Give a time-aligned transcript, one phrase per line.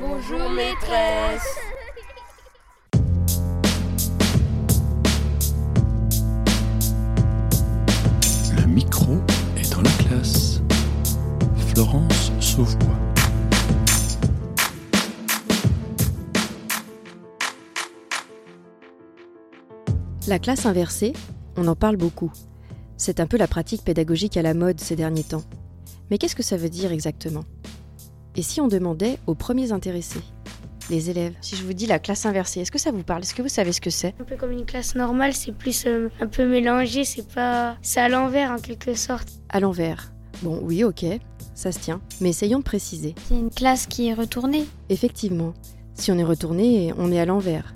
[0.00, 1.58] Bonjour maîtresse.
[8.56, 9.16] Le micro
[9.56, 10.62] est dans la classe.
[11.74, 12.94] Florence Sauvebois.
[20.28, 21.12] La classe inversée,
[21.56, 22.30] on en parle beaucoup.
[22.96, 25.42] C'est un peu la pratique pédagogique à la mode ces derniers temps.
[26.10, 27.42] Mais qu'est-ce que ça veut dire exactement?
[28.36, 30.20] Et si on demandait aux premiers intéressés,
[30.90, 33.22] les élèves, si je vous dis la classe inversée, est-ce que ça vous parle?
[33.22, 34.14] Est-ce que vous savez ce que c'est?
[34.20, 37.76] Un peu comme une classe normale, c'est plus euh, un peu mélangé, c'est pas.
[37.82, 39.28] C'est à l'envers en quelque sorte.
[39.48, 40.12] À l'envers.
[40.42, 41.04] Bon, oui, ok,
[41.54, 42.00] ça se tient.
[42.20, 43.14] Mais essayons de préciser.
[43.28, 44.66] C'est une classe qui est retournée.
[44.88, 45.52] Effectivement,
[45.94, 47.72] si on est retourné, on est à l'envers.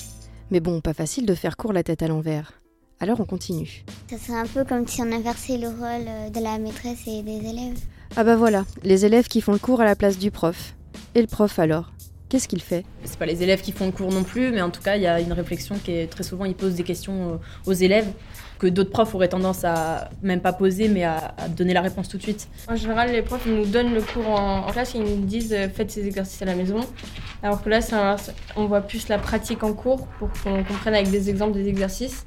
[0.50, 2.52] Mais bon, pas facile de faire court la tête à l'envers.
[3.00, 3.84] Alors on continue.
[4.08, 7.22] Ça serait un peu comme si on inversait le rôle euh, de la maîtresse et
[7.22, 7.80] des élèves.
[8.14, 10.74] Ah bah voilà, les élèves qui font le cours à la place du prof.
[11.14, 11.92] Et le prof alors?
[12.28, 12.84] Qu'est-ce qu'il fait?
[13.04, 15.02] C'est pas les élèves qui font le cours non plus, mais en tout cas, il
[15.02, 18.06] y a une réflexion qui est très souvent, ils posent des questions euh, aux élèves
[18.58, 22.08] que d'autres profs auraient tendance à même pas poser, mais à, à donner la réponse
[22.08, 22.48] tout de suite.
[22.68, 25.24] En général, les profs ils nous donnent le cours en, en classe et ils nous
[25.24, 26.80] disent euh, faites ces exercices à la maison.
[27.42, 27.80] Alors que là,
[28.56, 32.24] on voit plus la pratique en cours pour qu'on comprenne avec des exemples des exercices.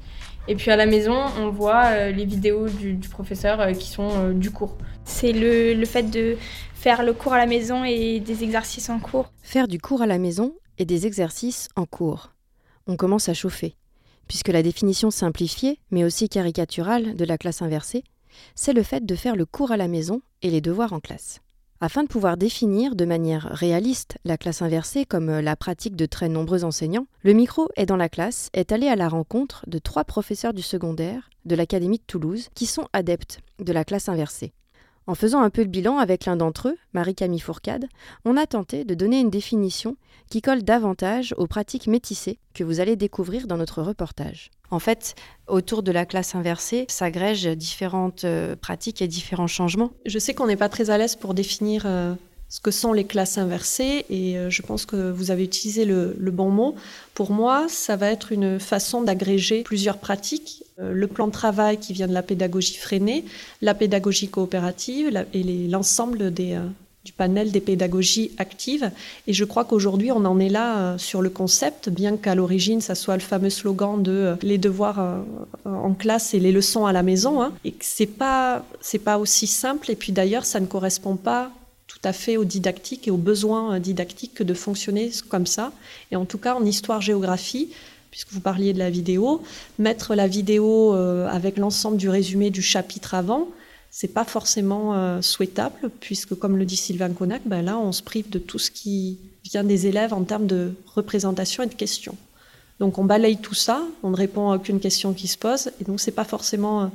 [0.48, 3.88] Et puis à la maison, on voit euh, les vidéos du, du professeur euh, qui
[3.88, 4.76] sont euh, du cours.
[5.04, 6.36] C'est le, le fait de
[6.74, 9.32] faire le cours à la maison et des exercices en cours.
[9.42, 12.30] Faire du cours à la maison et des exercices en cours.
[12.86, 13.74] On commence à chauffer,
[14.28, 18.04] puisque la définition simplifiée, mais aussi caricaturale, de la classe inversée,
[18.54, 21.40] c'est le fait de faire le cours à la maison et les devoirs en classe.
[21.78, 26.30] Afin de pouvoir définir de manière réaliste la classe inversée comme la pratique de très
[26.30, 30.04] nombreux enseignants, le micro est dans la classe est allé à la rencontre de trois
[30.04, 34.54] professeurs du secondaire de l'Académie de Toulouse qui sont adeptes de la classe inversée.
[35.06, 37.86] En faisant un peu le bilan avec l'un d'entre eux, Marie-Camille Fourcade,
[38.24, 39.96] on a tenté de donner une définition
[40.30, 44.50] qui colle davantage aux pratiques métissées que vous allez découvrir dans notre reportage.
[44.70, 45.14] En fait,
[45.46, 49.92] autour de la classe inversée s'agrègent différentes euh, pratiques et différents changements.
[50.04, 52.14] Je sais qu'on n'est pas très à l'aise pour définir euh,
[52.48, 56.16] ce que sont les classes inversées et euh, je pense que vous avez utilisé le,
[56.32, 56.74] bon mot.
[57.14, 60.64] Pour moi, ça va être une façon d'agréger plusieurs pratiques.
[60.78, 63.24] Le plan de travail qui vient de la pédagogie freinée,
[63.62, 66.58] la pédagogie coopérative et l'ensemble des
[67.06, 68.90] du panel des pédagogies actives.
[69.28, 72.80] Et je crois qu'aujourd'hui, on en est là euh, sur le concept, bien qu'à l'origine,
[72.80, 75.20] ça soit le fameux slogan de euh, les devoirs euh,
[75.64, 78.64] en classe et les leçons à la maison, hein, et que c'est pas
[79.04, 79.90] pas aussi simple.
[79.92, 81.52] Et puis d'ailleurs, ça ne correspond pas
[81.86, 85.72] tout à fait aux didactiques et aux besoins didactiques que de fonctionner comme ça.
[86.10, 87.70] Et en tout cas, en histoire-géographie,
[88.10, 89.42] puisque vous parliez de la vidéo,
[89.78, 93.48] mettre la vidéo avec l'ensemble du résumé du chapitre avant,
[93.98, 98.02] c'est pas forcément euh, souhaitable puisque comme le dit Sylvain Connac, ben là on se
[98.02, 102.14] prive de tout ce qui vient des élèves en termes de représentation et de questions.
[102.78, 105.84] Donc on balaye tout ça, on ne répond à aucune question qui se pose et
[105.84, 106.86] donc c'est pas forcément euh,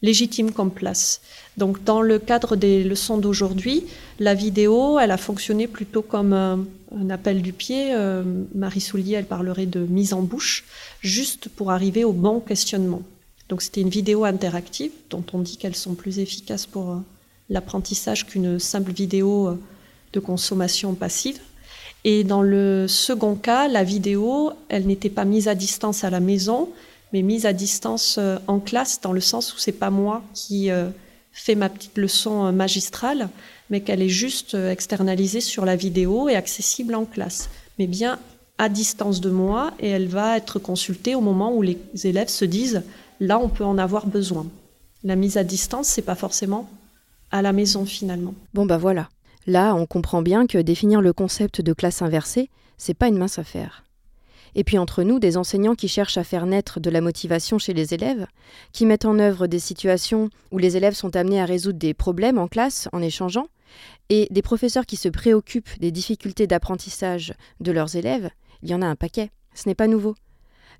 [0.00, 1.20] légitime comme place.
[1.58, 3.84] Donc dans le cadre des leçons d'aujourd'hui,
[4.18, 6.64] la vidéo, elle a fonctionné plutôt comme un,
[6.96, 7.92] un appel du pied.
[7.92, 8.24] Euh,
[8.54, 10.64] Marie Soulier, elle parlerait de mise en bouche,
[11.02, 13.02] juste pour arriver au bon questionnement.
[13.50, 16.96] Donc c'était une vidéo interactive dont on dit qu'elles sont plus efficaces pour euh,
[17.50, 19.58] l'apprentissage qu'une simple vidéo euh,
[20.12, 21.40] de consommation passive.
[22.04, 26.20] Et dans le second cas, la vidéo, elle n'était pas mise à distance à la
[26.20, 26.68] maison,
[27.12, 30.70] mais mise à distance euh, en classe, dans le sens où c'est pas moi qui
[31.32, 33.28] fais ma petite leçon magistrale,
[33.68, 38.18] mais qu'elle est juste externalisée sur la vidéo et accessible en classe, mais bien
[38.58, 42.44] à distance de moi, et elle va être consultée au moment où les élèves se
[42.44, 42.82] disent
[43.20, 44.46] là on peut en avoir besoin.
[45.04, 46.68] La mise à distance, c'est pas forcément
[47.30, 48.34] à la maison finalement.
[48.54, 49.08] Bon bah voilà.
[49.46, 53.38] Là, on comprend bien que définir le concept de classe inversée, c'est pas une mince
[53.38, 53.84] affaire.
[54.54, 57.72] Et puis entre nous, des enseignants qui cherchent à faire naître de la motivation chez
[57.72, 58.26] les élèves,
[58.72, 62.38] qui mettent en œuvre des situations où les élèves sont amenés à résoudre des problèmes
[62.38, 63.46] en classe en échangeant,
[64.08, 68.30] et des professeurs qui se préoccupent des difficultés d'apprentissage de leurs élèves,
[68.62, 69.30] il y en a un paquet.
[69.54, 70.16] Ce n'est pas nouveau.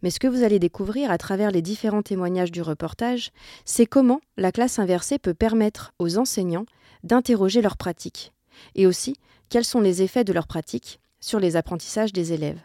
[0.03, 3.31] Mais ce que vous allez découvrir à travers les différents témoignages du reportage,
[3.65, 6.67] c'est comment la classe inversée peut permettre aux enseignants
[7.05, 8.33] d'interroger leurs pratiques,
[8.75, 9.17] et aussi
[9.49, 12.61] quels sont les effets de leurs pratiques sur les apprentissages des élèves.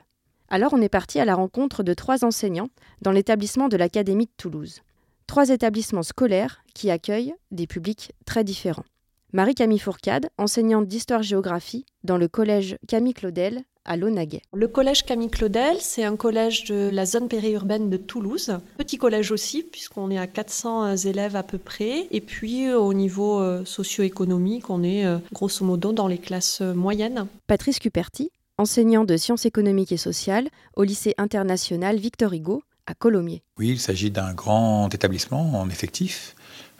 [0.49, 2.69] Alors on est parti à la rencontre de trois enseignants
[3.01, 4.81] dans l'établissement de l'Académie de Toulouse.
[5.27, 8.85] Trois établissements scolaires qui accueillent des publics très différents.
[9.33, 14.41] Marie-Camille Fourcade, enseignante d'histoire-géographie dans le collège Camille Claudel à Launaguet.
[14.53, 18.57] Le collège Camille Claudel, c'est un collège de la zone périurbaine de Toulouse.
[18.77, 22.07] Petit collège aussi, puisqu'on est à 400 élèves à peu près.
[22.11, 27.27] Et puis au niveau socio-économique, on est grosso modo dans les classes moyennes.
[27.47, 33.43] Patrice Cuperti, enseignant de sciences économiques et sociales au lycée international Victor Hugo à Colomiers.
[33.57, 36.35] Oui, il s'agit d'un grand établissement en effectif,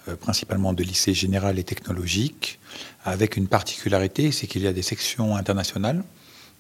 [0.07, 2.59] euh, principalement de lycée général et technologique,
[3.03, 6.03] avec une particularité, c'est qu'il y a des sections internationales.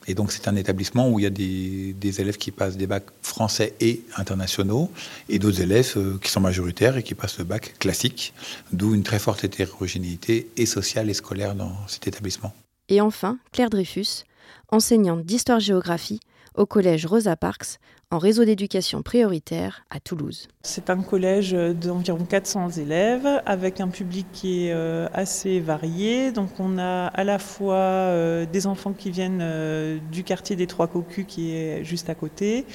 [0.07, 3.07] Et donc c'est un établissement où il y a des, élèves qui passent des bacs
[3.21, 4.91] français et internationaux,
[5.29, 8.33] et d'autres élèves euh, qui sont majoritaires et qui passent le bac classique,
[8.71, 12.53] d'où une très forte hétérogénéité et sociale et scolaire dans cet établissement.
[12.87, 14.23] Et enfin, Claire Dreyfus,
[14.69, 16.19] enseignante d'histoire-géographie
[16.57, 17.79] au collège Rosa Parks,
[18.11, 20.47] en réseau d'éducation prioritaire à Toulouse.
[20.61, 26.31] C'est un collège d'environ 400 élèves avec un public qui est euh, assez varié.
[26.31, 30.67] Donc on a à la fois euh, des enfants qui viennent euh, du quartier des
[30.67, 32.65] Trois Cocus qui est juste à côté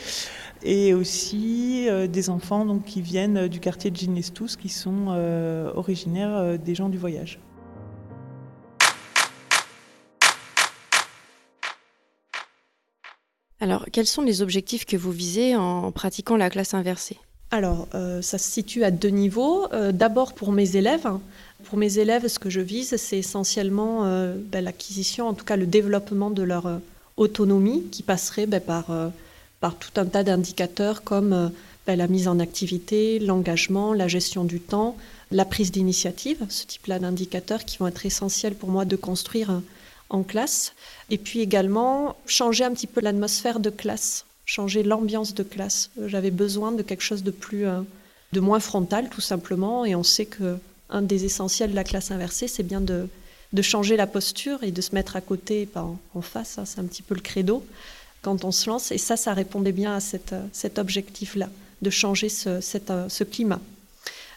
[0.63, 5.07] et aussi des enfants qui viennent du quartier de Ginestous qui sont
[5.75, 7.41] originaires des gens du voyage.
[13.61, 17.19] Alors, quels sont les objectifs que vous visez en pratiquant la classe inversée?
[17.51, 19.67] Alors, euh, ça se situe à deux niveaux.
[19.73, 21.09] Euh, d'abord pour mes élèves.
[21.65, 25.57] Pour mes élèves, ce que je vise, c'est essentiellement euh, ben, l'acquisition, en tout cas
[25.57, 26.81] le développement de leur
[27.19, 28.87] autonomie, qui passerait ben, par,
[29.61, 31.51] par tout un tas d'indicateurs comme
[31.87, 34.97] ben, la mise en activité, l'engagement, la gestion du temps,
[35.31, 39.61] la prise d'initiative, ce type-là d'indicateurs qui vont être essentiels pour moi de construire
[40.11, 40.75] en classe.
[41.09, 45.91] Et puis également changer un petit peu l'atmosphère de classe, changer l'ambiance de classe.
[46.07, 47.81] J'avais besoin de quelque chose de plus, euh,
[48.33, 49.85] de moins frontal tout simplement.
[49.85, 50.59] Et on sait que
[50.91, 53.09] un des essentiels de la classe inversée, c'est bien de,
[53.53, 56.59] de, changer la posture et de se mettre à côté pas en, face.
[56.65, 57.65] C'est un petit peu le credo
[58.23, 58.91] quand on se lance.
[58.91, 61.49] Et ça, ça répondait bien à cette, cet objectif-là,
[61.81, 62.49] de changer ce,
[62.91, 63.61] euh, ce climat.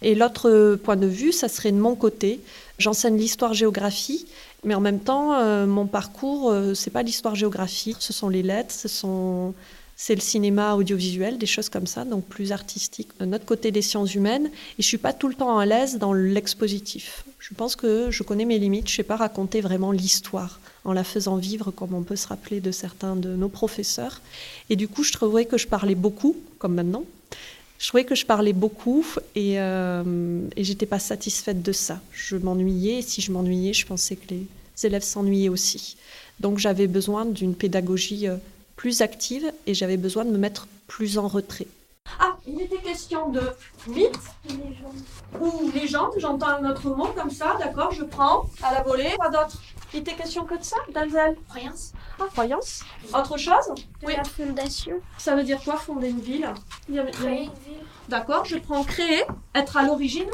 [0.03, 2.41] Et l'autre point de vue, ça serait de mon côté.
[2.77, 4.27] J'enseigne l'histoire-géographie
[4.63, 8.73] mais en même temps, euh, mon parcours, euh, c'est pas l'histoire-géographie, ce sont les lettres,
[8.73, 9.53] ce sont
[9.95, 13.09] c'est le cinéma audiovisuel, des choses comme ça, donc plus artistique.
[13.19, 15.97] De notre côté des sciences humaines, et je suis pas tout le temps à l'aise
[15.97, 17.23] dans l'expositif.
[17.39, 18.89] Je pense que je connais mes limites.
[18.89, 22.59] Je sais pas raconter vraiment l'histoire en la faisant vivre, comme on peut se rappeler
[22.59, 24.19] de certains de nos professeurs.
[24.69, 27.03] Et du coup, je trouvais que je parlais beaucoup, comme maintenant.
[27.83, 31.99] Je trouvais que je parlais beaucoup et, euh, et j'étais pas satisfaite de ça.
[32.13, 34.47] Je m'ennuyais et si je m'ennuyais, je pensais que les
[34.85, 35.97] élèves s'ennuyaient aussi.
[36.39, 38.37] Donc j'avais besoin d'une pédagogie euh,
[38.77, 41.67] plus active et j'avais besoin de me mettre plus en retrait.
[42.21, 42.37] Ah,
[43.03, 43.41] question de
[43.87, 44.17] mythe
[45.39, 46.13] ou légende.
[46.17, 49.13] J'entends un autre mot comme ça, d'accord, je prends à la volée.
[49.17, 49.57] Quoi d'autre?
[49.93, 51.35] Il était question que de ça, Dalzel?
[51.49, 51.91] Croyance.
[52.19, 52.83] Ah, croyance.
[53.13, 53.73] Autre chose?
[54.03, 54.13] Oui.
[54.15, 54.95] La fondation.
[55.17, 56.49] Ça veut dire quoi, fonder une ville?
[56.87, 57.85] Créer une ville.
[58.07, 59.23] D'accord, je prends créer,
[59.53, 60.29] être à l'origine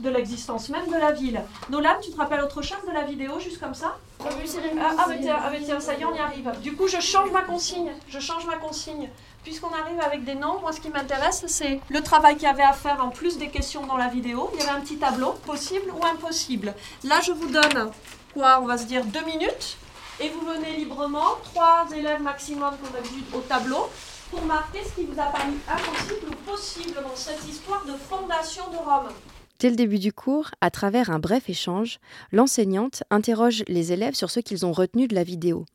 [0.00, 1.40] de l'existence même de la ville.
[1.70, 3.96] Nolan, tu te rappelles autre chose de la vidéo, juste comme ça?
[4.20, 6.52] Ah, ah, mais tiens, ah, mais tiens, ça y est, on y arrive.
[6.62, 7.92] Du coup, je change ma consigne.
[8.08, 9.08] Je change ma consigne.
[9.46, 12.64] Puisqu'on arrive avec des noms, moi ce qui m'intéresse, c'est le travail qu'il y avait
[12.64, 14.50] à faire en plus des questions dans la vidéo.
[14.52, 16.74] Il y avait un petit tableau, possible ou impossible.
[17.04, 17.92] Là, je vous donne,
[18.34, 19.76] quoi, on va se dire deux minutes.
[20.18, 23.88] Et vous venez librement, trois élèves maximum qu'on a vu au tableau,
[24.32, 28.64] pour marquer ce qui vous a paru impossible ou possible dans cette histoire de fondation
[28.72, 29.12] de Rome.
[29.60, 32.00] Dès le début du cours, à travers un bref échange,
[32.32, 35.66] l'enseignante interroge les élèves sur ce qu'ils ont retenu de la vidéo.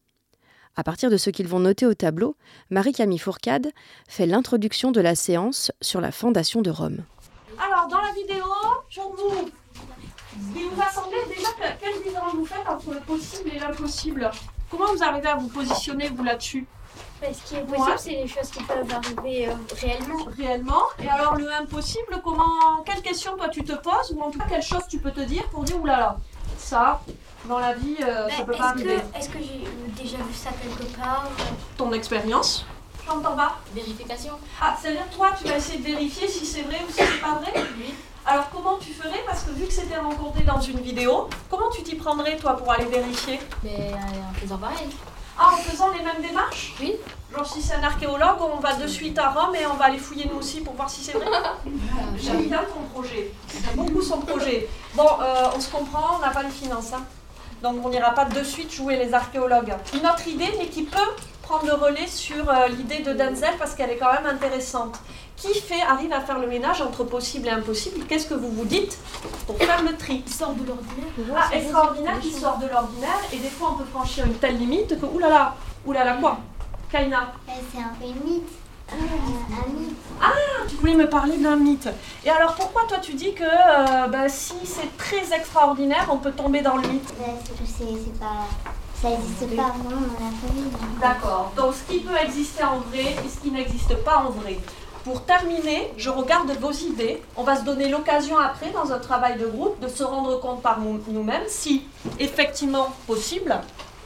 [0.78, 2.36] À partir de ce qu'ils vont noter au tableau,
[2.70, 3.72] Marie-Camille Fourcade
[4.08, 7.04] fait l'introduction de la séance sur la fondation de Rome.
[7.60, 8.46] Alors, dans la vidéo,
[8.96, 9.50] pour vous,
[10.56, 11.50] il vous a semblé déjà
[11.80, 14.32] quelle différence vous faites entre le possible et l'impossible
[14.70, 16.66] Comment vous arrivez à vous positionner, vous, là-dessus?
[17.22, 20.26] Ce qui est possible, c'est les choses qui peuvent arriver euh, réellement.
[20.38, 20.84] Réellement.
[21.04, 24.14] Et alors, le impossible, comment, quelle question toi tu te poses?
[24.16, 26.18] Ou en tout cas, quelle chose tu peux te dire pour dire oulala,
[26.58, 27.02] ça,
[27.46, 28.98] dans la vie, euh, ça peut pas arriver.
[29.16, 29.64] Est-ce que j'ai
[30.02, 31.26] déjà vu ça quelque part
[31.78, 32.66] Ton expérience
[33.06, 33.58] J'entends pas.
[33.74, 34.34] Vérification.
[34.62, 37.36] Ah, c'est-à-dire toi, tu vas essayer de vérifier si c'est vrai ou si c'est pas
[37.36, 37.94] vrai Oui.
[38.26, 39.24] Alors comment tu ferais?
[39.26, 42.72] Parce que vu que c'était rencontré dans une vidéo, comment tu t'y prendrais toi pour
[42.72, 43.40] aller vérifier?
[43.64, 44.88] Mais euh, en faisant pareil.
[45.40, 46.76] Ah, en faisant les mêmes démarches?
[46.80, 46.96] Oui.
[47.34, 49.98] Genre si c'est un archéologue, on va de suite à Rome et on va aller
[49.98, 51.26] fouiller nous aussi pour voir si c'est vrai.
[52.18, 53.32] J'aime bien ton projet.
[53.50, 54.70] J'aime beaucoup son projet.
[54.94, 56.94] Bon, euh, on se comprend, on n'a pas les finances.
[56.94, 57.04] Hein.
[57.62, 59.74] Donc on n'ira pas de suite jouer les archéologues.
[59.94, 61.00] Une autre idée, mais qui peut
[61.44, 65.00] prendre le relais sur euh, l'idée de Denzel parce qu'elle est quand même intéressante.
[65.36, 68.06] Qui fait, arrive à faire le ménage entre possible et impossible?
[68.08, 68.98] Qu'est-ce que vous vous dites
[69.48, 70.22] pour faire le tri?
[70.22, 71.36] Qui sort de l'ordinaire.
[71.36, 73.20] Ah, extraordinaire, qui sort de l'ordinaire.
[73.34, 76.38] Et des fois, on peut franchir une telle limite que, oulala, oulala, quoi?
[76.92, 78.61] Kaina eh, C'est un mythe.
[80.22, 80.32] Ah,
[80.68, 81.90] tu voulais me parler d'un mythe.
[82.26, 86.32] Et alors, pourquoi toi tu dis que euh, bah, si c'est très extraordinaire, on peut
[86.32, 87.14] tomber dans le mythe?
[87.66, 88.46] C'est pas
[89.02, 90.72] Ça n'existe pas vraiment dans la famille.
[91.02, 91.52] D'accord.
[91.58, 94.60] Donc ce qui peut exister en vrai et ce qui n'existe pas en vrai.
[95.04, 97.24] Pour terminer, je regarde vos idées.
[97.36, 100.62] On va se donner l'occasion après, dans un travail de groupe, de se rendre compte
[100.62, 101.86] par nous- nous-mêmes si
[102.20, 103.56] effectivement possible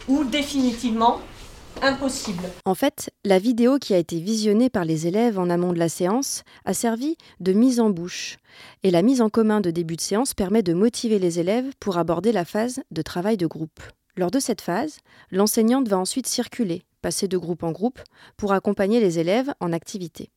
[0.08, 1.20] ou définitivement
[1.82, 2.44] impossible.
[2.65, 5.89] En fait, la vidéo qui a été visionnée par les élèves en amont de la
[5.89, 8.38] séance a servi de mise en bouche.
[8.84, 11.98] Et la mise en commun de début de séance permet de motiver les élèves pour
[11.98, 13.82] aborder la phase de travail de groupe.
[14.17, 15.00] Lors de cette phase,
[15.32, 18.00] l'enseignante va ensuite circuler, passer de groupe en groupe,
[18.38, 20.29] pour accompagner les élèves en activité.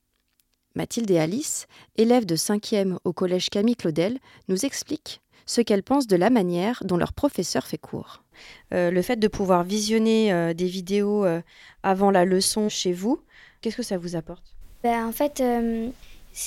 [0.75, 1.67] Mathilde et Alice,
[1.97, 4.19] élèves de 5e au collège Camille Claudel,
[4.49, 8.23] nous expliquent ce qu'elles pensent de la manière dont leur professeur fait cours.
[8.73, 11.41] Euh, le fait de pouvoir visionner euh, des vidéos euh,
[11.83, 13.21] avant la leçon chez vous,
[13.61, 14.45] qu'est-ce que ça vous apporte?
[14.85, 15.89] Ben, en fait, euh,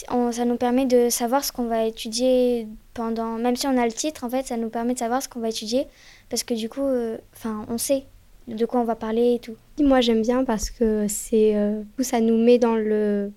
[0.10, 3.38] on- ça nous permet de savoir ce qu'on va étudier pendant.
[3.38, 5.40] Même si on a le titre, en fait, ça nous permet de savoir ce qu'on
[5.42, 5.88] va étudier
[6.30, 8.06] parce que du coup, euh, enfin, on sait
[8.48, 9.56] de quoi on va parler et tout.
[9.82, 13.32] Moi, j'aime bien parce que c'est euh, ça nous met dans le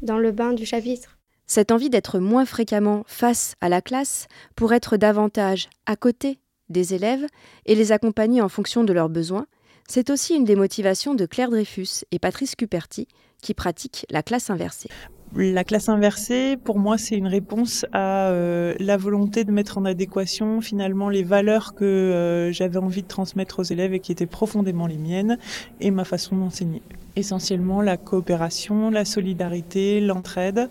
[0.00, 1.17] dans le bain du chapitre.
[1.50, 6.92] Cette envie d'être moins fréquemment face à la classe pour être davantage à côté des
[6.92, 7.24] élèves
[7.64, 9.46] et les accompagner en fonction de leurs besoins,
[9.88, 13.08] c'est aussi une des motivations de Claire Dreyfus et Patrice Cuperti
[13.40, 14.90] qui pratiquent la classe inversée.
[15.36, 19.84] La classe inversée, pour moi, c'est une réponse à euh, la volonté de mettre en
[19.84, 24.26] adéquation finalement les valeurs que euh, j'avais envie de transmettre aux élèves et qui étaient
[24.26, 25.38] profondément les miennes
[25.80, 26.82] et ma façon d'enseigner.
[27.14, 30.70] Essentiellement la coopération, la solidarité, l'entraide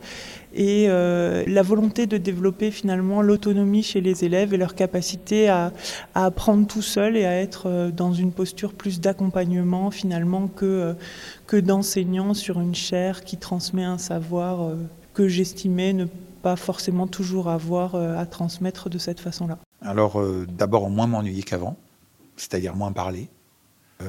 [0.54, 5.72] et euh, la volonté de développer finalement l'autonomie chez les élèves et leur capacité à,
[6.16, 10.94] apprendre tout seul et à être euh, dans une posture plus d'accompagnement finalement que, euh,
[11.46, 14.72] que d'enseignant sur une chaire qui transmet un savoir
[15.13, 16.06] que j'estimais ne
[16.42, 19.58] pas forcément toujours avoir à transmettre de cette façon-là.
[19.82, 21.77] Alors, d'abord, moins m'ennuyer qu'avant,
[22.36, 23.30] c'est-à-dire moins parler,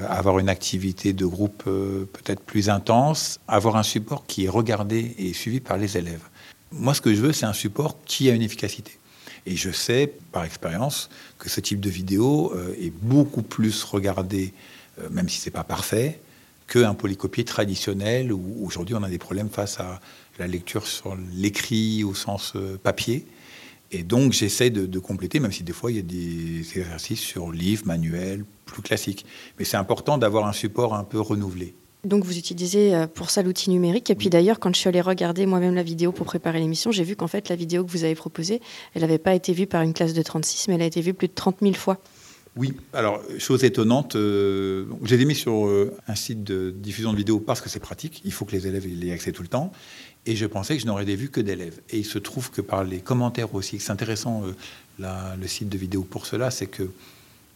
[0.09, 5.15] avoir une activité de groupe euh, peut-être plus intense, avoir un support qui est regardé
[5.19, 6.23] et suivi par les élèves.
[6.73, 8.99] Moi, ce que je veux, c'est un support qui a une efficacité.
[9.47, 14.53] Et je sais, par expérience, que ce type de vidéo euh, est beaucoup plus regardé,
[15.01, 16.21] euh, même si c'est pas parfait,
[16.67, 20.01] qu'un polycopier traditionnel où aujourd'hui on a des problèmes face à
[20.39, 23.27] la lecture sur l'écrit au sens euh, papier.
[23.91, 27.21] Et donc, j'essaie de, de compléter, même si des fois, il y a des exercices
[27.21, 29.25] sur livres, manuels, plus classiques.
[29.59, 31.75] Mais c'est important d'avoir un support un peu renouvelé.
[32.05, 34.09] Donc vous utilisez euh, pour ça l'outil numérique.
[34.11, 37.03] Et puis d'ailleurs, quand je suis allée regarder moi-même la vidéo pour préparer l'émission, j'ai
[37.03, 38.61] vu qu'en fait, la vidéo que vous avez proposée,
[38.95, 41.15] elle n'avait pas été vue par une classe de 36, mais elle a été vue
[41.15, 41.99] plus de 30 000 fois.
[42.59, 47.13] Oui, alors, chose étonnante, euh, je les ai mis sur euh, un site de diffusion
[47.13, 48.21] de vidéos parce que c'est pratique.
[48.25, 49.73] Il faut que les élèves aient accès tout le temps.
[50.27, 51.79] Et je pensais que je n'aurais des vues que d'élèves.
[51.91, 54.43] Et il se trouve que par les commentaires aussi, c'est intéressant
[55.01, 56.91] euh, le site de vidéo pour cela, c'est que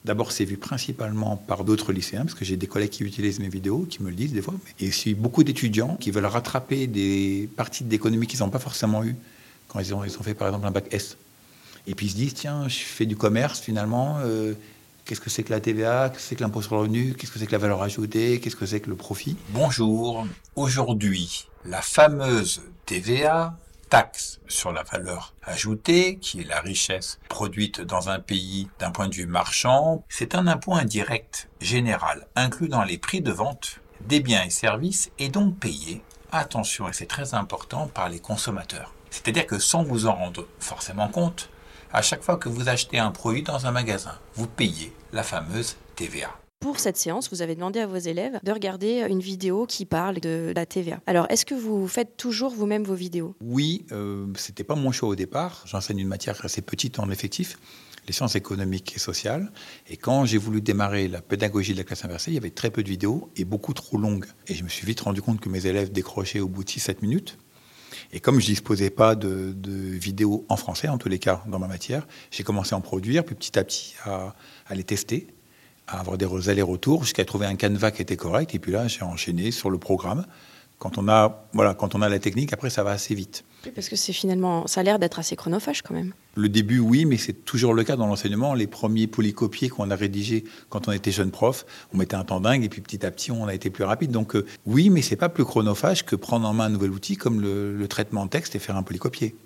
[0.04, 3.48] d'abord c'est vu principalement par d'autres lycéens, parce que j'ai des collègues qui utilisent mes
[3.48, 7.48] vidéos, qui me le disent des fois, et aussi beaucoup d'étudiants qui veulent rattraper des
[7.56, 9.16] parties d'économie qu'ils n'ont pas forcément eues
[9.66, 11.16] quand ils ont, ils ont fait par exemple un bac S.
[11.88, 14.54] Et puis ils se disent, tiens, je fais du commerce finalement, euh,
[15.04, 17.32] qu'est-ce que c'est que la TVA, qu'est-ce que c'est que l'impôt sur le revenu, qu'est-ce
[17.32, 19.36] que c'est que la valeur ajoutée, qu'est-ce que c'est que le profit?
[19.50, 20.26] Bonjour.
[20.56, 23.56] Aujourd'hui, la fameuse TVA,
[23.88, 29.08] taxe sur la valeur ajoutée, qui est la richesse produite dans un pays d'un point
[29.08, 34.20] de vue marchand, c'est un impôt indirect général inclus dans les prix de vente des
[34.20, 38.94] biens et services et donc payé, attention et c'est très important, par les consommateurs.
[39.10, 41.50] C'est-à-dire que sans vous en rendre forcément compte,
[41.92, 45.76] à chaque fois que vous achetez un produit dans un magasin, vous payez la fameuse
[45.96, 46.30] TVA.
[46.60, 50.20] Pour cette séance, vous avez demandé à vos élèves de regarder une vidéo qui parle
[50.20, 51.00] de la TVA.
[51.06, 53.34] Alors, est-ce que vous faites toujours vous-même vos vidéos?
[53.40, 55.64] Oui, euh, c'était pas mon choix au départ.
[55.66, 57.58] J'enseigne une matière assez petite en effectif,
[58.06, 59.50] les sciences économiques et sociales.
[59.88, 62.70] Et quand j'ai voulu démarrer la pédagogie de la classe inversée, il y avait très
[62.70, 64.26] peu de vidéos et beaucoup trop longues.
[64.46, 66.98] Et je me suis vite rendu compte que mes élèves décrochaient au bout de 6-7
[67.02, 67.38] minutes.
[68.12, 71.68] Et comme je disposais pas de, vidéos en français, en tous les cas, dans ma
[71.68, 74.34] matière, j'ai commencé à en produire, puis petit à petit à,
[74.66, 75.28] à les tester,
[75.86, 78.54] à avoir des allers-retours, jusqu'à trouver un canevas qui était correct.
[78.54, 80.24] Et puis là, j'ai enchaîné sur le programme.
[80.82, 83.44] Quand on a, voilà, quand on a la technique, après, ça va assez vite.
[83.72, 86.12] Parce que c'est finalement, ça a l'air d'être assez chronophage quand même.
[86.34, 88.52] Le début, oui, mais c'est toujours le cas dans l'enseignement.
[88.52, 92.40] Les premiers polycopiés qu'on a rédigés quand on était jeune prof, on mettait un temps
[92.40, 94.10] dingue et puis petit à petit, on a été plus rapide.
[94.10, 97.16] Donc euh, oui, mais c'est pas plus chronophage que prendre en main un nouvel outil
[97.16, 99.36] comme le, le traitement de texte et faire un polycopier.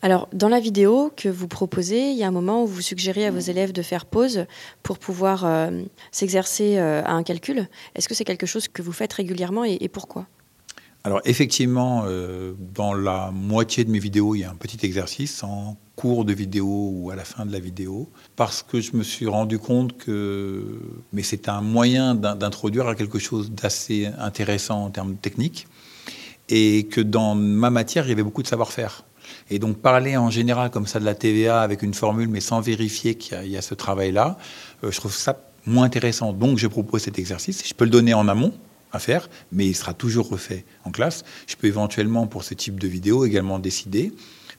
[0.00, 3.26] Alors, dans la vidéo que vous proposez, il y a un moment où vous suggérez
[3.26, 4.46] à vos élèves de faire pause
[4.82, 7.68] pour pouvoir euh, s'exercer euh, à un calcul.
[7.94, 10.26] Est-ce que c'est quelque chose que vous faites régulièrement et, et pourquoi?
[11.04, 15.42] Alors effectivement, euh, dans la moitié de mes vidéos, il y a un petit exercice
[15.42, 19.02] en cours de vidéo ou à la fin de la vidéo, parce que je me
[19.02, 20.80] suis rendu compte que
[21.12, 25.66] mais c'est un moyen d'introduire quelque chose d'assez intéressant en termes techniques,
[26.48, 29.04] et que dans ma matière, il y avait beaucoup de savoir-faire.
[29.50, 32.60] Et donc parler en général comme ça de la TVA avec une formule, mais sans
[32.60, 34.38] vérifier qu'il y, a ce travail-là,
[34.84, 36.32] euh, je trouve ça moins intéressant.
[36.32, 37.66] Donc je propose cet exercice.
[37.66, 38.52] Je peux le donner en amont
[38.92, 41.24] à faire, mais il sera toujours refait en classe.
[41.46, 44.12] Je peux éventuellement, pour ce type de vidéo, également décider,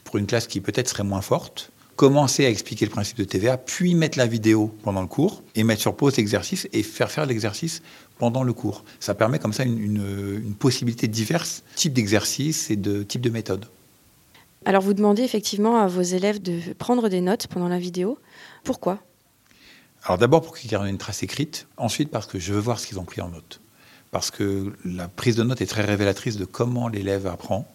[0.03, 3.57] pour une classe qui peut-être serait moins forte, commencer à expliquer le principe de TVA,
[3.57, 7.25] puis mettre la vidéo pendant le cours et mettre sur pause l'exercice et faire faire
[7.25, 7.81] l'exercice
[8.17, 8.83] pendant le cours.
[8.99, 13.29] Ça permet comme ça une, une possibilité de divers types d'exercices et de types de
[13.29, 13.65] méthodes.
[14.65, 18.17] Alors vous demandez effectivement à vos élèves de prendre des notes pendant la vidéo.
[18.63, 18.99] Pourquoi?
[20.05, 22.87] Alors d'abord pour qu'ils gardent une trace écrite, ensuite parce que je veux voir ce
[22.87, 23.61] qu'ils ont pris en note.
[24.13, 27.67] Parce que la prise de notes est très révélatrice de comment l'élève apprend,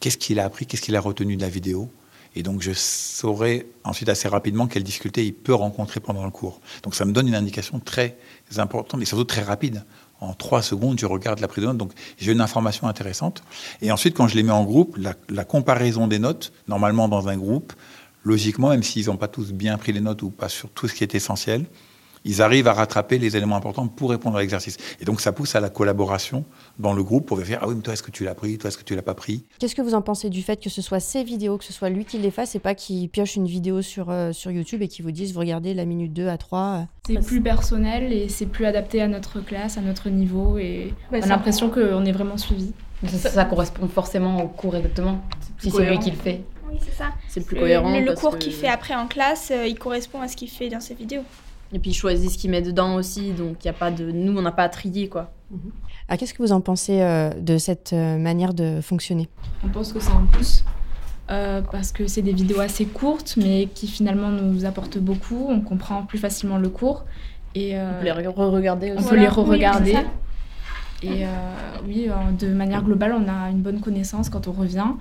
[0.00, 1.90] qu'est-ce qu'il a appris, qu'est-ce qu'il a retenu de la vidéo.
[2.34, 6.60] Et donc je saurai ensuite assez rapidement quelles difficultés il peut rencontrer pendant le cours.
[6.82, 8.16] Donc ça me donne une indication très
[8.56, 9.84] importante et surtout très rapide
[10.20, 11.76] en trois secondes, je regarde la prise de notes.
[11.76, 13.44] Donc, j'ai une information intéressante.
[13.82, 17.28] Et ensuite, quand je les mets en groupe, la, la comparaison des notes, normalement dans
[17.28, 17.72] un groupe,
[18.24, 20.94] logiquement, même s'ils n'ont pas tous bien pris les notes ou pas sur tout ce
[20.94, 21.66] qui est essentiel,
[22.28, 24.76] ils arrivent à rattraper les éléments importants pour répondre à l'exercice.
[25.00, 26.44] Et donc ça pousse à la collaboration
[26.78, 28.58] dans le groupe pour faire Ah oui, mais toi, est-ce que tu l'as pris?
[28.58, 29.46] Toi, est-ce que tu l'as pas pris?
[29.58, 31.88] Qu'est-ce que vous en pensez du fait que ce soit ces vidéos, que ce soit
[31.88, 34.88] lui qui les fasse et pas qu'il pioche une vidéo sur, euh, sur YouTube et
[34.88, 36.82] qu'il vous dise Vous regardez la minute 2 à 3 euh.
[37.06, 41.22] C'est plus personnel et c'est plus adapté à notre classe, à notre niveau et on
[41.22, 42.74] a l'impression qu'on est vraiment suivi.
[43.06, 45.22] Ça, correspond forcément au cours exactement,
[45.58, 46.42] si c'est lui qui le fait.
[46.68, 47.06] Oui, c'est ça.
[47.28, 47.98] C'est plus cohérent.
[47.98, 50.68] Le, le cours qu'il fait après en classe, euh, il correspond à ce qu'il fait
[50.68, 51.22] dans ses vidéos.
[51.72, 54.10] Et puis il choisit ce qu'il met dedans aussi, donc il y a pas de,
[54.10, 55.30] nous on n'a pas à trier quoi.
[56.08, 59.28] Ah, qu'est-ce que vous en pensez euh, de cette euh, manière de fonctionner?
[59.64, 60.64] On pense que c'est un plus
[61.30, 65.46] euh, parce que c'est des vidéos assez courtes mais qui finalement nous apportent beaucoup.
[65.48, 67.04] On comprend plus facilement le cours
[67.54, 68.94] et on peut les re-regarder.
[68.96, 69.96] On peut les re-regarder.
[71.02, 71.24] et
[71.86, 72.08] oui,
[72.38, 74.92] de manière globale, on a une bonne connaissance quand on revient.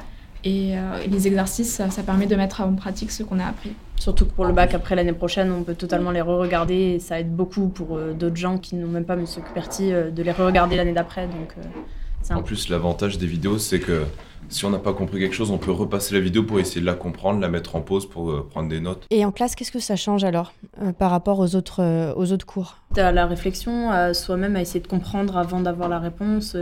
[0.43, 0.75] Et,
[1.07, 3.73] les exercices, ça, ça permet de mettre en pratique ce qu'on a appris.
[3.99, 7.19] Surtout que pour le bac après l'année prochaine, on peut totalement les re-regarder et ça
[7.19, 9.25] aide beaucoup pour euh, d'autres gens qui n'ont même pas M.
[9.25, 11.27] Cuperti euh, de les re-regarder l'année d'après.
[11.27, 14.03] Donc, euh, en plus, l'avantage des vidéos, c'est que
[14.49, 16.85] si on n'a pas compris quelque chose, on peut repasser la vidéo pour essayer de
[16.85, 19.05] la comprendre, la mettre en pause pour prendre des notes.
[19.09, 20.53] Et en classe, qu'est-ce que ça change alors
[20.99, 22.77] par rapport aux autres, aux autres cours?
[22.97, 26.55] À La réflexion, à soi-même, à essayer de comprendre avant d'avoir la réponse.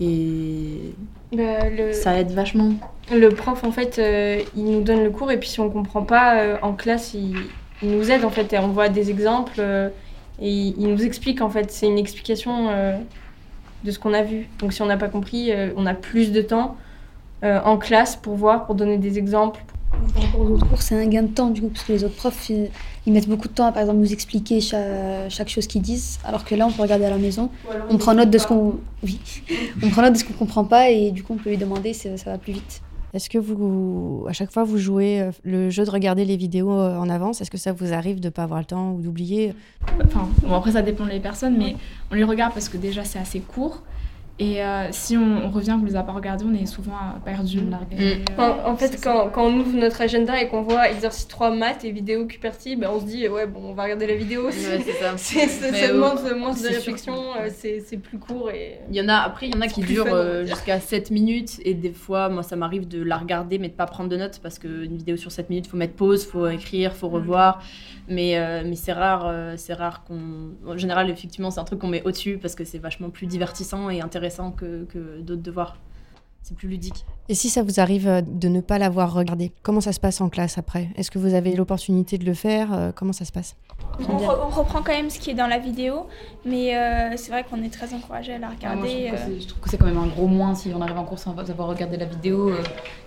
[0.00, 0.92] Et
[1.32, 1.92] bah, le...
[1.92, 2.72] ça aide vachement.
[3.12, 6.02] Le prof, en fait, euh, il nous donne le cours et puis si on comprend
[6.02, 7.34] pas euh, en classe, il,
[7.82, 9.90] nous aide en fait et on voit des exemples euh,
[10.40, 11.70] et il, nous explique en fait.
[11.70, 12.68] C'est une explication
[13.84, 14.48] de ce qu'on a vu.
[14.58, 16.76] Donc si on n'a pas compris, on a plus de temps
[17.42, 19.62] en classe pour voir, pour donner des exemples.
[20.14, 22.04] Par rapport aux autres cours, c'est un gain de temps du coup parce que les
[22.04, 25.82] autres profs ils, mettent beaucoup de temps à par exemple nous expliquer chaque, chose qu'ils
[25.82, 27.50] disent, alors que là on peut regarder à la maison,
[27.90, 29.20] on prend note de ce qu'on, oui,
[29.82, 31.92] on prend note de ce qu'on comprend pas et du coup on peut lui demander,
[31.92, 32.82] ça va plus vite.
[33.16, 36.70] Est-ce que vous, à chaque fois, vous jouez euh, le jeu de regarder les vidéos
[36.70, 39.00] euh, en avance Est-ce que ça vous arrive de ne pas avoir le temps ou
[39.00, 39.54] d'oublier?
[40.04, 41.76] Enfin, bon, après, ça dépend des personnes, mais
[42.10, 43.82] on les regarde parce que déjà, c'est assez court.
[44.38, 46.92] Et euh, si on, revient, on ne les a pas regardés, on est souvent
[47.24, 47.62] perdu.
[47.62, 47.74] Mm.
[48.38, 51.90] en, fait, quand, quand, on ouvre notre agenda et qu'on voit exercice 3 maths et
[51.90, 54.50] vidéo QPerty, ben on se dit, ouais, bon, on va regarder la vidéo.
[54.50, 55.16] c'est ça.
[55.16, 57.14] ça demande moins de réflexion,
[57.48, 58.50] c'est plus court.
[58.50, 58.80] Et...
[58.90, 61.58] Il y en a, après, il y en a qui durent jusqu'à 7 minutes.
[61.64, 64.40] Et des fois, moi, ça m'arrive de la regarder, mais de pas prendre de notes
[64.42, 67.08] parce qu'une vidéo sur 7 minutes, il faut mettre pause, il faut écrire, il faut
[67.08, 67.62] revoir.
[68.08, 70.54] Mais, euh, mais c'est rare, euh, c'est rare qu'on.
[70.66, 73.90] En général, effectivement, c'est un truc qu'on met au-dessus parce que c'est vachement plus divertissant
[73.90, 74.25] et intéressant
[74.56, 75.78] que, que d'autres devoirs.
[76.42, 77.04] C'est plus ludique.
[77.28, 80.20] Et si ça vous arrive euh, de ne pas l'avoir regardé, comment ça se passe
[80.20, 80.90] en classe après?
[80.94, 82.92] Est-ce que vous avez l'opportunité de le faire?
[82.94, 83.56] Comment ça se passe?
[84.08, 86.06] On, reprend quand même ce qui est dans la vidéo,
[86.44, 86.72] mais
[87.16, 89.12] c'est vrai qu'on est très encouragé à la regarder.
[89.40, 91.36] je, trouve que c'est quand même un gros moins si on arrive en cours sans
[91.36, 92.52] avoir regardé la vidéo.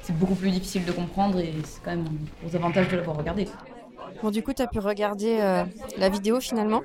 [0.02, 3.18] c'est beaucoup plus difficile de comprendre et c'est quand même un gros avantage de l'avoir
[3.18, 3.48] regardé.
[4.22, 5.64] Bon, du coup, tu as pu regarder euh,
[5.98, 6.82] la vidéo finalement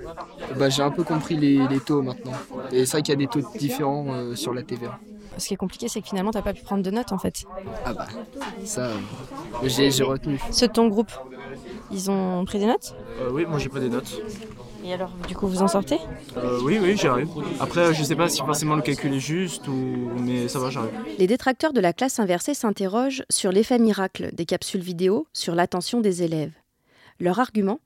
[0.57, 2.33] bah, J'ai un peu compris les, taux maintenant.
[2.71, 4.99] Et c'est vrai qu'il y a des taux différents euh, sur la TVA.
[5.37, 7.19] Ce qui est compliqué, c'est que finalement, tu n'as pas pu prendre de notes en
[7.19, 7.45] fait.
[7.85, 8.07] Ah bah,
[8.65, 10.41] ça, euh, j'ai retenu.
[10.53, 11.11] Ceux de ton groupe,
[11.91, 12.95] ils ont pris des notes
[13.33, 14.23] Oui, moi j'ai pris des notes.
[14.85, 15.99] Et alors, du coup, vous en sortez
[16.63, 17.29] Oui, oui, j'y arrive.
[17.59, 20.11] Après, je sais pas si forcément le calcul est juste, ou...
[20.21, 20.93] mais ça va, j'arrive.
[21.19, 26.01] Les détracteurs de la classe inversée s'interrogent sur l'effet miracle des capsules vidéo sur l'attention
[26.01, 26.53] des élèves.
[27.21, 27.79] Leur argument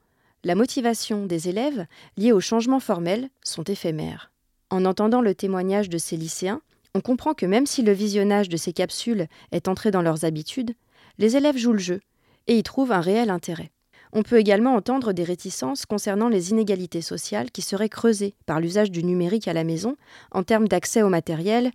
[0.43, 1.87] La motivation des élèves
[2.17, 4.31] liée au changement formel sont éphémères.
[4.71, 6.62] En entendant le témoignage de ces lycéens,
[6.95, 10.75] On comprend que même si le visionnage de ces capsules est entré dans leurs habitudes,
[11.19, 12.01] les élèves jouent le jeu
[12.47, 13.71] et y trouvent un réel intérêt.
[14.12, 18.91] On peut également entendre des réticences concernant les inégalités sociales qui seraient creusées par l'usage
[18.91, 19.97] du numérique à la maison
[20.33, 21.71] en termes d'accès au matériel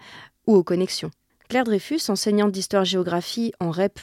[0.48, 1.12] ou aux connexions.
[1.54, 4.00] Claire Dreyfus, enseignante d'histoire-géographie en REP,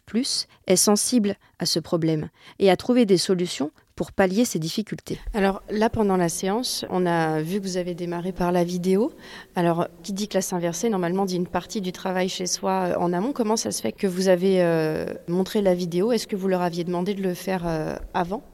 [0.68, 2.28] est sensible à ce problème
[2.60, 5.18] et a trouvé des solutions pour pallier ces difficultés.
[5.34, 9.10] Alors là, pendant la séance, on a vu que vous avez démarré par la vidéo.
[9.56, 13.12] Alors, qui dit classe inversée, normalement dit une partie du travail chez soi euh, en
[13.12, 13.32] amont.
[13.32, 16.12] Comment ça se fait que vous avez euh, montré la vidéo?
[16.12, 18.44] Est-ce que vous leur aviez demandé de le faire euh, avant?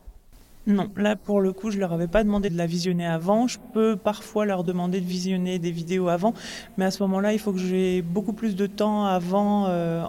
[0.67, 3.47] Non, là pour le coup, je leur avais pas demandé de la visionner avant.
[3.47, 6.35] Je peux parfois leur demander de visionner des vidéos avant,
[6.77, 10.05] mais à ce moment-là, il faut que j'ai beaucoup plus de temps avant, euh,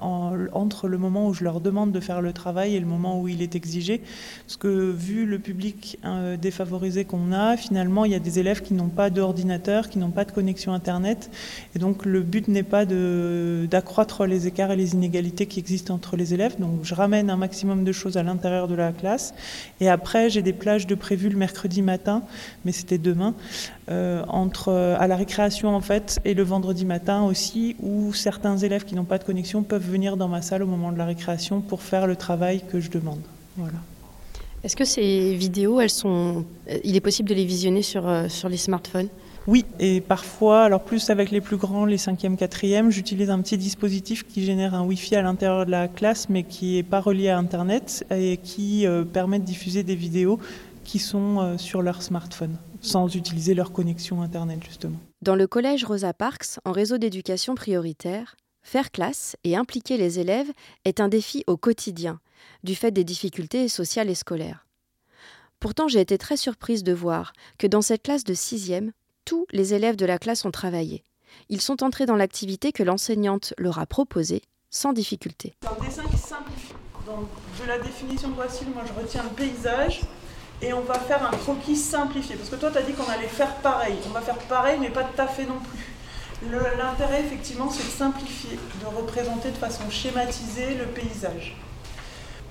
[0.54, 3.28] entre le moment où je leur demande de faire le travail et le moment où
[3.28, 4.02] il est exigé.
[4.46, 8.62] Parce que vu le public euh, défavorisé qu'on a, finalement, il y a des élèves
[8.62, 11.30] qui n'ont pas d'ordinateur, qui n'ont pas de connexion Internet.
[11.76, 16.17] Et donc le but n'est pas d'accroître les écarts et les inégalités qui existent entre
[16.17, 16.60] les élèves.
[16.60, 19.36] Donc je ramène un maximum de choses à l'intérieur de la classe.
[19.80, 22.23] Et après, j'ai des plages de prévues le mercredi matin,
[22.63, 23.33] mais c'était demain,
[23.89, 28.86] euh, entre, à la récréation en fait, et le vendredi matin aussi, où certains élèves
[28.86, 31.60] qui n'ont pas de connexion peuvent venir dans ma salle au moment de la récréation
[31.60, 33.19] pour faire le travail que je demande.
[33.57, 33.79] Voilà.
[34.63, 36.45] Est-ce que ces vidéos, elles sont,
[36.83, 39.10] il est possible de les visionner sur, euh, sur les smartphones?
[39.47, 43.57] Oui, et parfois, alors plus avec les plus grands, les 5e, 4e, j'utilise un petit
[43.57, 47.29] dispositif qui génère un Wi-Fi à l'intérieur de la classe, mais qui n'est pas relié
[47.29, 50.38] à Internet et qui euh, permet de diffuser des vidéos
[50.83, 54.97] qui sont euh, sur leur smartphone, sans utiliser leur connexion Internet, justement.
[55.21, 60.51] Dans le collège Rosa Parks, en réseau d'éducation prioritaire, faire classe et impliquer les élèves
[60.83, 62.19] est un défi au quotidien,
[62.63, 64.65] du fait des difficultés sociales et scolaires.
[65.60, 68.91] Pourtant, j'ai été très surprise de voir que dans cette classe de 6e,
[69.28, 71.04] tous les élèves de la classe ont travaillé.
[71.50, 75.54] Ils sont entrés dans l'activité que l'enseignante leur a proposée sans difficulté.
[75.66, 76.74] Un dessin qui simplifie.
[77.06, 77.28] Donc,
[77.62, 80.02] de la définition de voici, moi je retiens le paysage
[80.62, 82.38] et on va faire un croquis simplifié.
[82.38, 83.96] Parce que toi, tu as dit qu'on allait faire pareil.
[84.08, 86.50] On va faire pareil, mais pas tout à non plus.
[86.50, 91.58] L'intérêt, effectivement, c'est de simplifier, de représenter de façon schématisée le paysage.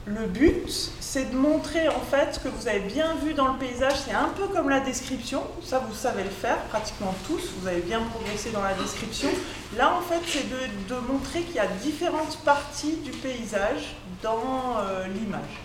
[0.08, 3.58] Le but, c'est de montrer en fait ce que vous avez bien vu dans le
[3.58, 3.94] paysage.
[4.06, 5.42] C'est un peu comme la description.
[5.64, 7.50] Ça, vous savez le faire pratiquement tous.
[7.58, 9.28] Vous avez bien progressé dans la description.
[9.76, 15.08] Là, en fait, c'est de, montrer qu'il y a différentes parties du paysage dans euh,
[15.08, 15.60] l'image.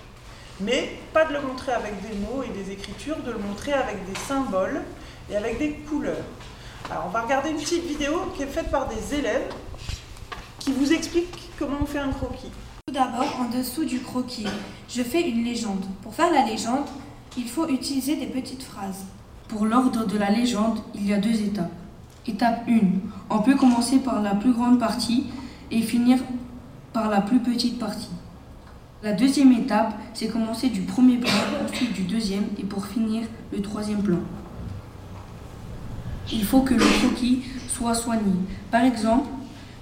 [0.59, 4.03] Mais pas de le montrer avec des mots et des écritures, de le montrer avec
[4.11, 4.81] des symboles
[5.29, 6.25] et avec des couleurs.
[6.89, 9.53] Alors, on va regarder une petite vidéo qui est faite par des élèves
[10.57, 12.51] qui vous explique comment on fait un croquis.
[12.91, 14.45] Tout d'abord, en dessous du croquis,
[14.89, 15.85] je fais une légende.
[16.01, 16.83] Pour faire la légende,
[17.37, 19.05] il faut utiliser des petites phrases.
[19.47, 21.71] Pour l'ordre de la légende, il y a deux étapes.
[22.27, 22.79] Étape 1.
[23.29, 25.27] On peut commencer par la plus grande partie
[25.71, 26.17] et finir
[26.91, 28.09] par la plus petite partie.
[29.03, 31.31] La deuxième étape, c'est commencer du premier plan,
[31.65, 33.23] ensuite du deuxième et pour finir
[33.53, 34.19] le troisième plan.
[36.29, 38.33] Il faut que le croquis soit soigné.
[38.69, 39.29] Par exemple,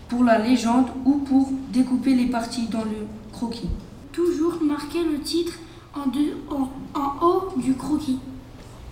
[0.09, 3.69] pour la légende ou pour découper les parties dans le croquis.
[4.11, 5.53] Toujours marquer le titre
[5.95, 6.09] en,
[6.99, 8.19] en, haut du croquis.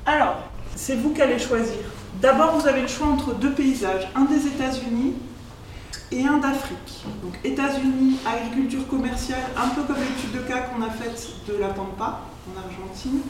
[0.06, 0.38] Alors,
[0.76, 1.76] c'est vous qui allez choisir.
[2.22, 5.14] D'abord, vous avez le choix entre deux paysages, un des États-Unis
[6.12, 7.04] et un d'Afrique.
[7.22, 11.68] Donc États-Unis, agriculture commerciale, un peu comme l'étude de cas qu'on a faite de la
[11.70, 13.22] Pampa en Argentine.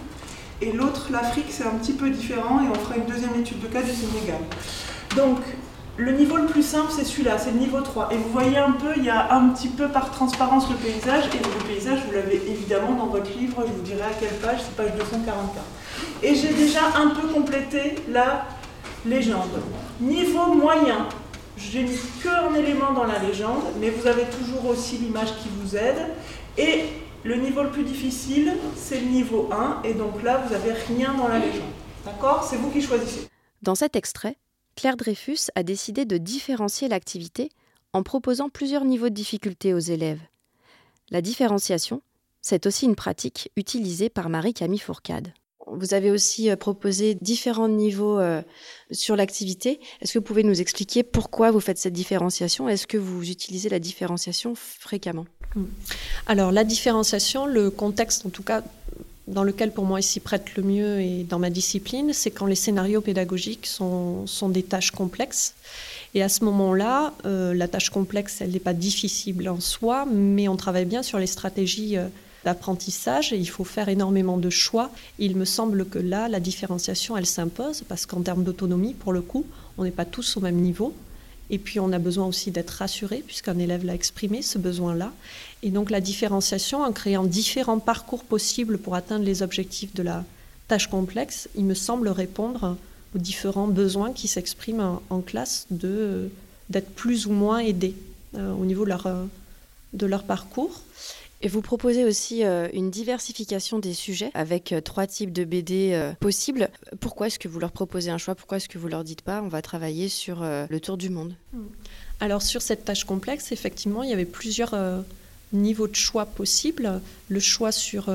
[0.61, 3.67] Et l'autre, l'Afrique, c'est un petit peu différent et on fera une deuxième étude de
[3.67, 4.39] cas du Sénégal.
[5.15, 5.39] Donc,
[5.97, 8.09] le niveau le plus simple, c'est celui-là, c'est le niveau 3.
[8.11, 11.25] Et vous voyez un peu, il y a un petit peu par transparence le paysage.
[11.33, 14.59] Et le paysage, vous l'avez évidemment dans votre livre, je vous dirai à quelle page,
[14.59, 15.65] c'est page 244.
[16.21, 18.45] Et j'ai déjà un peu complété la
[19.05, 19.49] légende.
[19.99, 21.07] Niveau moyen,
[21.57, 25.75] j'ai mis qu'un élément dans la légende, mais vous avez toujours aussi l'image qui vous
[25.75, 26.13] aide.
[26.59, 26.85] Et
[27.23, 31.15] le niveau le plus difficile, c'est le niveau 1, et donc là, vous n'avez rien
[31.15, 31.71] dans la légende.
[32.05, 32.47] D'accord?
[32.47, 33.27] C'est vous qui choisissez.
[33.63, 34.37] Dans cet extrait,
[34.77, 37.49] Claire Dreyfus a décidé de différencier l'activité
[37.93, 40.19] en proposant plusieurs niveaux de difficulté aux élèves.
[41.09, 42.03] La différenciation,
[42.43, 45.33] c'est aussi une pratique utilisée par Marie-Camille Fourcade.
[45.65, 48.43] Vous avez aussi euh, proposé différents niveaux euh,
[48.91, 49.79] sur l'activité.
[49.99, 52.69] Est-ce que vous pouvez nous expliquer pourquoi vous faites cette différenciation?
[52.69, 55.25] Est-ce que vous utilisez la différenciation fréquemment?
[56.27, 58.63] Alors la différenciation, le contexte en tout cas
[59.27, 62.45] dans lequel pour moi il s'y prête le mieux et dans ma discipline, c'est quand
[62.45, 65.53] les scénarios pédagogiques sont, sont des tâches complexes.
[66.13, 70.47] Et à ce moment-là, euh, la tâche complexe, elle n'est pas difficile en soi, mais
[70.47, 72.07] on travaille bien sur les stratégies euh,
[72.45, 74.89] d'apprentissage et il faut faire énormément de choix.
[75.19, 79.21] Il me semble que là, la différenciation, elle s'impose parce qu'en termes d'autonomie, pour le
[79.21, 79.45] coup,
[79.77, 80.93] on n'est pas tous au même niveau.
[81.49, 85.13] Et puis on a besoin aussi d'être rassuré, puisqu'un élève l'a exprimé, ce besoin-là.
[85.63, 90.25] Et donc la différenciation, en créant différents parcours possibles pour atteindre les objectifs de la
[90.67, 92.77] tâche complexe, il me semble répondre
[93.15, 96.29] aux différents besoins qui s'expriment en, classe de,
[96.69, 97.95] d'être plus ou moins aidés
[98.35, 99.23] euh, au niveau de leur, euh,
[99.93, 100.81] de leur parcours.
[101.41, 106.69] Et vous proposez aussi euh, une diversification des sujets avec trois types de BD possibles.
[106.99, 108.35] Pourquoi est-ce que vous leur proposez un choix?
[108.35, 109.41] Pourquoi est-ce que vous leur dites pas?
[109.41, 111.35] On va travailler sur le tour du monde
[112.19, 114.75] Alors sur cette tâche complexe, effectivement, il y avait plusieurs
[115.53, 117.01] niveaux de choix possibles.
[117.29, 118.09] Le choix sur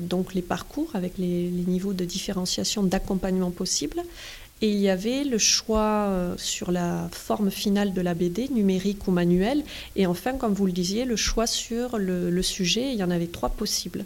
[0.00, 4.02] donc les parcours avec les, les niveaux de différenciation d'accompagnement possibles
[4.60, 9.06] et il y avait le choix euh, sur la forme finale de la BD, numérique
[9.06, 9.62] ou manuel.
[9.94, 12.92] Et enfin, comme vous le disiez, le choix sur le, sujet.
[12.92, 14.04] Il y en avait trois possibles,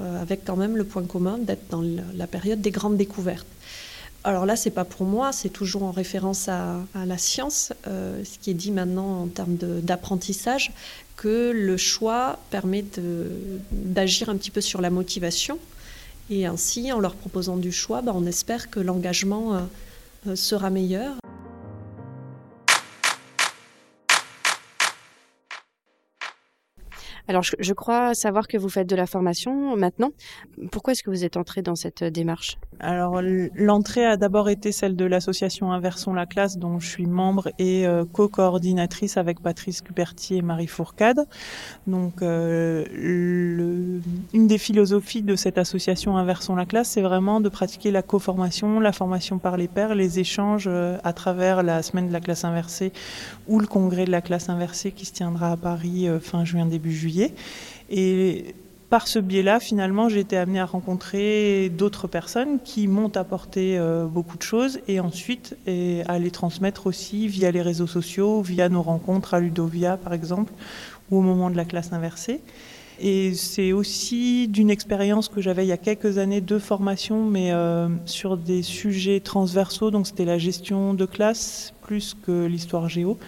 [0.00, 1.82] euh, avec quand même le point commun d'être dans
[2.14, 3.46] la période des grandes découvertes.
[4.22, 8.38] Alors là, c'est pas pour moi, c'est toujours en référence à, la science, euh, ce
[8.38, 10.72] qui est dit maintenant en termes d'apprentissage,
[11.16, 12.84] que le choix permet
[13.70, 15.58] d'agir un petit peu sur la motivation.
[16.28, 19.68] Et ainsi, en leur proposant du choix, ben, on espère que l'engagement
[20.34, 21.16] sera meilleur.
[27.28, 30.10] Alors, je, crois savoir que vous faites de la formation maintenant.
[30.70, 32.56] Pourquoi est-ce que vous êtes entré dans cette euh, démarche?
[32.78, 33.20] Alors,
[33.54, 37.86] l'entrée a d'abord été celle de l'association Inversons la classe, dont je suis membre et
[37.86, 41.26] euh, co-coordinatrice avec Patrice Cupertier et Marie Fourcade.
[41.88, 47.90] Donc, euh, une des philosophies de cette association Inversons la classe, c'est vraiment de pratiquer
[47.90, 52.20] la co-formation, la formation par les pairs, les échanges à travers la semaine de la
[52.20, 52.92] classe inversée
[53.48, 56.92] ou le congrès de la classe inversée qui se tiendra à Paris fin juin, début
[56.92, 57.15] juillet.
[57.90, 58.54] Et
[58.88, 64.06] par ce biais-là, finalement, j'ai été amenée à rencontrer d'autres personnes qui m'ont apporté euh,
[64.06, 65.56] beaucoup de choses et ensuite
[66.06, 70.52] à les transmettre aussi via les réseaux sociaux, via nos rencontres à Ludovia, par exemple,
[71.10, 72.40] ou au moment de la classe inversée.
[72.98, 77.52] Et c'est aussi d'une expérience que j'avais il y a quelques années de formation, mais
[77.52, 83.18] euh, sur des sujets transversaux, donc c'était la gestion de classe plus que l'histoire géo.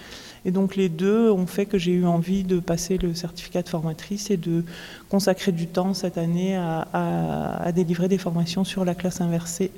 [0.49, 3.69] Et donc les deux ont fait que j'ai eu envie de passer le certificat de
[3.69, 4.65] formatrice et de
[5.11, 9.71] consacrer du temps cette année à, délivrer des formations sur la classe inversée.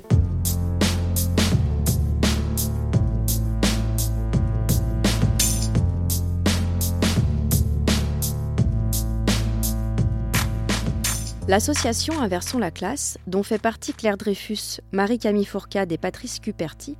[11.49, 16.95] L'association Inversons la classe, dont fait partie Claire Dreyfus, Marie-Camille Fourcade et Patrice Cuperti,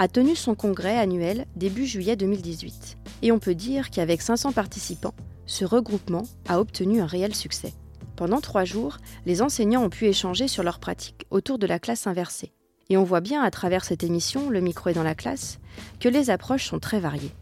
[0.00, 2.96] a tenu son congrès annuel début juillet 2018.
[3.20, 5.12] Et on peut dire qu'avec 500 participants,
[5.44, 7.74] ce regroupement a obtenu un réel succès.
[8.16, 12.06] Pendant trois jours, les enseignants ont pu échanger sur leurs pratiques autour de la classe
[12.06, 12.54] inversée.
[12.88, 15.58] Et on voit bien à travers cette émission, Le micro est dans la classe,
[16.00, 17.34] que les approches sont très variées.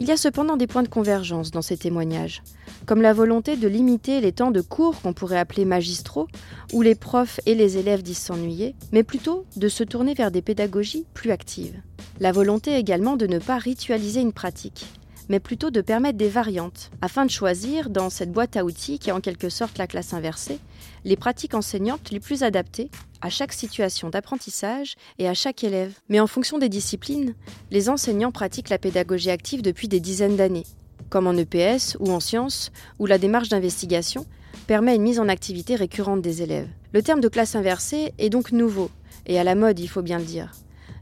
[0.00, 2.42] Il y a cependant des points de convergence dans ces témoignages,
[2.86, 6.26] comme la volonté de limiter les temps de cours qu'on pourrait appeler magistraux,
[6.72, 10.40] où les profs et les élèves disent s'ennuyer, mais plutôt de se tourner vers des
[10.40, 11.82] pédagogies plus actives.
[12.18, 14.86] La volonté également de ne pas ritualiser une pratique,
[15.28, 19.10] mais plutôt de permettre des variantes, afin de choisir, dans cette boîte à outils qui
[19.10, 20.60] est en quelque sorte la classe inversée,
[21.04, 25.92] les pratiques enseignantes les plus adaptées à chaque situation d'apprentissage et à chaque élève.
[26.08, 27.34] Mais en fonction des disciplines,
[27.70, 30.66] les enseignants pratiquent la pédagogie active depuis des dizaines d'années,
[31.08, 34.26] comme en EPS ou en sciences, où la démarche d'investigation
[34.66, 36.68] permet une mise en activité récurrente des élèves.
[36.92, 38.90] Le terme de classe inversée est donc nouveau,
[39.26, 40.52] et à la mode, il faut bien le dire.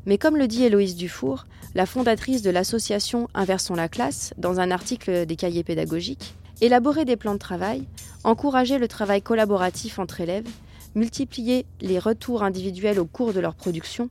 [0.07, 4.71] Mais comme le dit Héloïse Dufour, la fondatrice de l'association Inversons la classe, dans un
[4.71, 7.87] article des cahiers pédagogiques, élaborer des plans de travail,
[8.25, 10.49] encourager le travail collaboratif entre élèves,
[10.95, 14.11] multiplier les retours individuels au cours de leur production,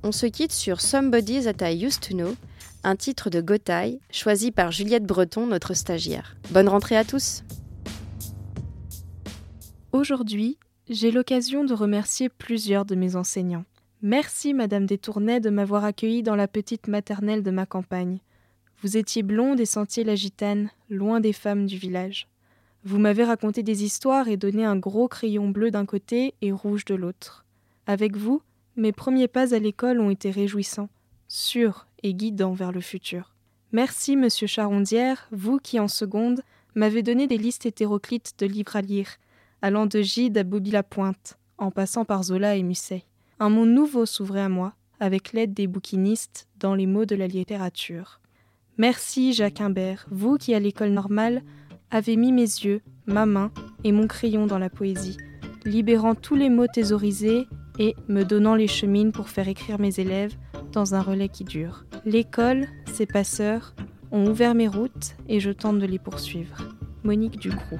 [0.03, 2.35] On se quitte sur Somebody That I Used to Know,
[2.83, 6.35] un titre de Gotaille choisi par Juliette Breton, notre stagiaire.
[6.51, 7.43] Bonne rentrée à tous!
[9.91, 10.57] Aujourd'hui,
[10.89, 13.65] j'ai l'occasion de remercier plusieurs de mes enseignants.
[14.01, 18.19] Merci, Madame Détournay, de m'avoir accueillie dans la petite maternelle de ma campagne.
[18.81, 22.27] Vous étiez blonde et sentiez la gitane, loin des femmes du village.
[22.83, 26.85] Vous m'avez raconté des histoires et donné un gros crayon bleu d'un côté et rouge
[26.85, 27.45] de l'autre.
[27.87, 28.41] Avec vous,
[28.75, 30.89] mes premiers pas à l'école ont été réjouissants,
[31.27, 33.33] sûrs et guidants vers le futur.
[33.71, 36.41] Merci, monsieur Charondière, vous qui en seconde
[36.75, 39.07] m'avait donné des listes hétéroclites de livres à lire,
[39.61, 43.05] allant de Gide à Bobby-la-Pointe, en passant par Zola et Musset.
[43.39, 47.27] Un monde nouveau s'ouvrait à moi, avec l'aide des bouquinistes dans les mots de la
[47.27, 48.21] littérature.
[48.77, 51.41] Merci Jacques Imbert, vous qui à l'école normale
[51.91, 53.51] avez mis mes yeux, ma main
[53.83, 55.17] et mon crayon dans la poésie,
[55.65, 60.35] libérant tous les mots thésaurisés et me donnant les chemines pour faire écrire mes élèves
[60.71, 61.85] dans un relais qui dure.
[62.05, 63.75] L'école, ses passeurs,
[64.11, 66.69] ont ouvert mes routes et je tente de les poursuivre.
[67.03, 67.79] Monique Ducroux.